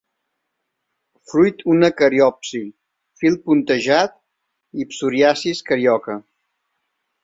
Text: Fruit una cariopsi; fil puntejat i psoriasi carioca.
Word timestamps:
Fruit 1.31 1.61
una 1.73 1.91
cariopsi; 1.99 2.63
fil 3.23 3.39
puntejat 3.45 4.19
i 4.85 4.91
psoriasi 4.93 5.59
carioca. 5.73 6.23